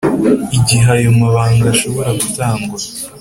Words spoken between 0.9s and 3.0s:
ayo mabanga ashobora gutangwa